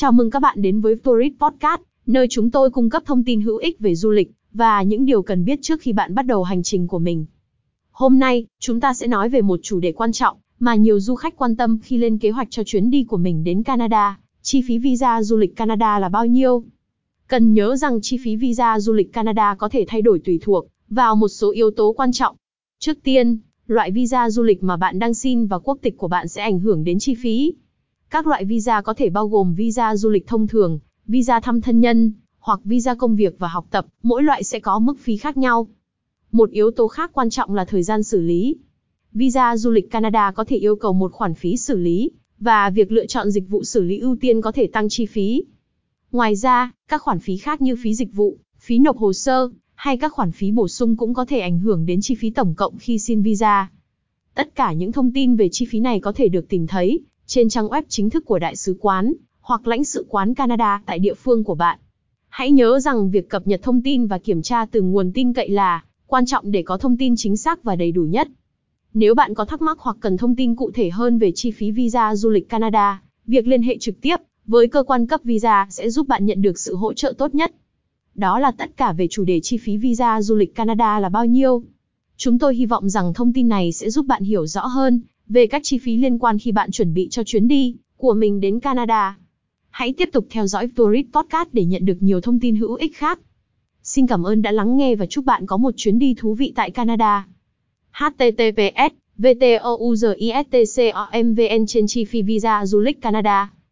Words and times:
Chào 0.00 0.12
mừng 0.12 0.30
các 0.30 0.42
bạn 0.42 0.62
đến 0.62 0.80
với 0.80 0.96
Tourist 0.96 1.34
Podcast, 1.40 1.80
nơi 2.06 2.26
chúng 2.30 2.50
tôi 2.50 2.70
cung 2.70 2.90
cấp 2.90 3.02
thông 3.06 3.24
tin 3.24 3.40
hữu 3.40 3.56
ích 3.56 3.80
về 3.80 3.94
du 3.94 4.10
lịch 4.10 4.30
và 4.52 4.82
những 4.82 5.04
điều 5.04 5.22
cần 5.22 5.44
biết 5.44 5.58
trước 5.62 5.80
khi 5.80 5.92
bạn 5.92 6.14
bắt 6.14 6.26
đầu 6.26 6.42
hành 6.42 6.62
trình 6.62 6.88
của 6.88 6.98
mình. 6.98 7.26
Hôm 7.90 8.18
nay, 8.18 8.46
chúng 8.60 8.80
ta 8.80 8.94
sẽ 8.94 9.06
nói 9.06 9.28
về 9.28 9.42
một 9.42 9.60
chủ 9.62 9.80
đề 9.80 9.92
quan 9.92 10.12
trọng 10.12 10.36
mà 10.58 10.74
nhiều 10.74 11.00
du 11.00 11.14
khách 11.14 11.36
quan 11.36 11.56
tâm 11.56 11.78
khi 11.82 11.96
lên 11.96 12.18
kế 12.18 12.30
hoạch 12.30 12.48
cho 12.50 12.62
chuyến 12.64 12.90
đi 12.90 13.04
của 13.04 13.16
mình 13.16 13.44
đến 13.44 13.62
Canada. 13.62 14.18
Chi 14.42 14.62
phí 14.66 14.78
visa 14.78 15.22
du 15.22 15.36
lịch 15.36 15.56
Canada 15.56 15.98
là 15.98 16.08
bao 16.08 16.26
nhiêu? 16.26 16.64
Cần 17.28 17.54
nhớ 17.54 17.76
rằng 17.76 18.00
chi 18.02 18.18
phí 18.24 18.36
visa 18.36 18.80
du 18.80 18.92
lịch 18.92 19.12
Canada 19.12 19.54
có 19.54 19.68
thể 19.68 19.84
thay 19.88 20.02
đổi 20.02 20.18
tùy 20.18 20.38
thuộc 20.42 20.66
vào 20.88 21.16
một 21.16 21.28
số 21.28 21.50
yếu 21.50 21.70
tố 21.70 21.92
quan 21.92 22.12
trọng. 22.12 22.36
Trước 22.78 22.98
tiên, 23.02 23.38
loại 23.66 23.90
visa 23.90 24.30
du 24.30 24.42
lịch 24.42 24.62
mà 24.62 24.76
bạn 24.76 24.98
đang 24.98 25.14
xin 25.14 25.46
và 25.46 25.58
quốc 25.58 25.78
tịch 25.82 25.96
của 25.96 26.08
bạn 26.08 26.28
sẽ 26.28 26.42
ảnh 26.42 26.60
hưởng 26.60 26.84
đến 26.84 26.98
chi 26.98 27.14
phí. 27.14 27.52
Các 28.10 28.26
loại 28.26 28.44
visa 28.44 28.80
có 28.80 28.94
thể 28.94 29.10
bao 29.10 29.28
gồm 29.28 29.54
visa 29.54 29.96
du 29.96 30.10
lịch 30.10 30.26
thông 30.26 30.46
thường, 30.46 30.78
visa 31.06 31.40
thăm 31.40 31.60
thân 31.60 31.80
nhân, 31.80 32.12
hoặc 32.38 32.60
visa 32.64 32.94
công 32.94 33.16
việc 33.16 33.38
và 33.38 33.48
học 33.48 33.66
tập, 33.70 33.86
mỗi 34.02 34.22
loại 34.22 34.44
sẽ 34.44 34.60
có 34.60 34.78
mức 34.78 34.98
phí 34.98 35.16
khác 35.16 35.36
nhau. 35.36 35.68
Một 36.32 36.50
yếu 36.50 36.70
tố 36.70 36.88
khác 36.88 37.10
quan 37.14 37.30
trọng 37.30 37.54
là 37.54 37.64
thời 37.64 37.82
gian 37.82 38.02
xử 38.02 38.20
lý. 38.20 38.56
Visa 39.12 39.56
du 39.56 39.70
lịch 39.70 39.90
Canada 39.90 40.30
có 40.30 40.44
thể 40.44 40.56
yêu 40.56 40.76
cầu 40.76 40.92
một 40.92 41.12
khoản 41.12 41.34
phí 41.34 41.56
xử 41.56 41.76
lý, 41.76 42.10
và 42.38 42.70
việc 42.70 42.92
lựa 42.92 43.06
chọn 43.06 43.30
dịch 43.30 43.48
vụ 43.48 43.64
xử 43.64 43.82
lý 43.82 43.98
ưu 43.98 44.16
tiên 44.20 44.40
có 44.40 44.52
thể 44.52 44.66
tăng 44.66 44.88
chi 44.88 45.06
phí. 45.06 45.44
Ngoài 46.12 46.36
ra, 46.36 46.72
các 46.88 47.02
khoản 47.02 47.18
phí 47.18 47.36
khác 47.36 47.62
như 47.62 47.76
phí 47.82 47.94
dịch 47.94 48.14
vụ, 48.14 48.38
phí 48.58 48.78
nộp 48.78 48.96
hồ 48.96 49.12
sơ, 49.12 49.50
hay 49.74 49.96
các 49.96 50.12
khoản 50.12 50.32
phí 50.32 50.50
bổ 50.50 50.68
sung 50.68 50.96
cũng 50.96 51.14
có 51.14 51.24
thể 51.24 51.40
ảnh 51.40 51.58
hưởng 51.58 51.86
đến 51.86 52.00
chi 52.00 52.14
phí 52.14 52.30
tổng 52.30 52.54
cộng 52.54 52.78
khi 52.78 52.98
xin 52.98 53.22
visa. 53.22 53.70
Tất 54.34 54.54
cả 54.54 54.72
những 54.72 54.92
thông 54.92 55.12
tin 55.12 55.36
về 55.36 55.48
chi 55.52 55.66
phí 55.70 55.80
này 55.80 56.00
có 56.00 56.12
thể 56.12 56.28
được 56.28 56.48
tìm 56.48 56.66
thấy 56.66 57.00
trên 57.32 57.48
trang 57.48 57.68
web 57.68 57.82
chính 57.88 58.10
thức 58.10 58.24
của 58.24 58.38
Đại 58.38 58.56
sứ 58.56 58.76
quán 58.80 59.12
hoặc 59.40 59.66
lãnh 59.66 59.84
sự 59.84 60.06
quán 60.08 60.34
Canada 60.34 60.82
tại 60.86 60.98
địa 60.98 61.14
phương 61.14 61.44
của 61.44 61.54
bạn. 61.54 61.78
Hãy 62.28 62.50
nhớ 62.50 62.80
rằng 62.80 63.10
việc 63.10 63.28
cập 63.28 63.46
nhật 63.46 63.62
thông 63.62 63.82
tin 63.82 64.06
và 64.06 64.18
kiểm 64.18 64.42
tra 64.42 64.66
từ 64.66 64.82
nguồn 64.82 65.12
tin 65.12 65.32
cậy 65.32 65.48
là 65.48 65.84
quan 66.06 66.26
trọng 66.26 66.50
để 66.50 66.62
có 66.62 66.78
thông 66.78 66.96
tin 66.96 67.14
chính 67.16 67.36
xác 67.36 67.62
và 67.64 67.76
đầy 67.76 67.92
đủ 67.92 68.02
nhất. 68.02 68.28
Nếu 68.94 69.14
bạn 69.14 69.34
có 69.34 69.44
thắc 69.44 69.62
mắc 69.62 69.78
hoặc 69.80 69.96
cần 70.00 70.16
thông 70.16 70.36
tin 70.36 70.54
cụ 70.56 70.70
thể 70.74 70.90
hơn 70.90 71.18
về 71.18 71.32
chi 71.34 71.50
phí 71.50 71.70
visa 71.70 72.16
du 72.16 72.30
lịch 72.30 72.48
Canada, 72.48 73.02
việc 73.26 73.46
liên 73.46 73.62
hệ 73.62 73.78
trực 73.78 74.00
tiếp 74.00 74.16
với 74.46 74.68
cơ 74.68 74.82
quan 74.82 75.06
cấp 75.06 75.20
visa 75.24 75.66
sẽ 75.70 75.90
giúp 75.90 76.08
bạn 76.08 76.26
nhận 76.26 76.42
được 76.42 76.58
sự 76.58 76.76
hỗ 76.76 76.92
trợ 76.92 77.12
tốt 77.18 77.34
nhất. 77.34 77.52
Đó 78.14 78.38
là 78.38 78.50
tất 78.50 78.76
cả 78.76 78.92
về 78.92 79.08
chủ 79.10 79.24
đề 79.24 79.40
chi 79.42 79.56
phí 79.56 79.76
visa 79.76 80.22
du 80.22 80.34
lịch 80.34 80.54
Canada 80.54 81.00
là 81.00 81.08
bao 81.08 81.26
nhiêu. 81.26 81.62
Chúng 82.16 82.38
tôi 82.38 82.54
hy 82.54 82.66
vọng 82.66 82.88
rằng 82.88 83.14
thông 83.14 83.32
tin 83.32 83.48
này 83.48 83.72
sẽ 83.72 83.90
giúp 83.90 84.06
bạn 84.06 84.22
hiểu 84.22 84.46
rõ 84.46 84.66
hơn 84.66 85.00
về 85.30 85.46
các 85.46 85.62
chi 85.64 85.78
phí 85.78 85.96
liên 85.96 86.18
quan 86.18 86.38
khi 86.38 86.52
bạn 86.52 86.70
chuẩn 86.70 86.94
bị 86.94 87.08
cho 87.10 87.24
chuyến 87.24 87.48
đi 87.48 87.76
của 87.96 88.14
mình 88.14 88.40
đến 88.40 88.60
Canada. 88.60 89.18
Hãy 89.70 89.92
tiếp 89.92 90.08
tục 90.12 90.26
theo 90.30 90.46
dõi 90.46 90.68
Tourist 90.76 91.06
Podcast 91.12 91.48
để 91.52 91.64
nhận 91.64 91.84
được 91.84 91.96
nhiều 92.00 92.20
thông 92.20 92.40
tin 92.40 92.56
hữu 92.56 92.74
ích 92.74 92.96
khác. 92.96 93.20
Xin 93.82 94.06
cảm 94.06 94.26
ơn 94.26 94.42
đã 94.42 94.52
lắng 94.52 94.76
nghe 94.76 94.94
và 94.94 95.06
chúc 95.06 95.24
bạn 95.24 95.46
có 95.46 95.56
một 95.56 95.74
chuyến 95.76 95.98
đi 95.98 96.14
thú 96.18 96.34
vị 96.34 96.52
tại 96.56 96.70
Canada. 96.70 97.26
https 97.92 98.94
vtouzistcomvn 99.18 101.66
trên 101.66 101.86
chi 101.86 102.04
phí 102.04 102.22
visa 102.22 102.66
du 102.66 102.80
lịch 102.80 103.00
Canada 103.00 103.50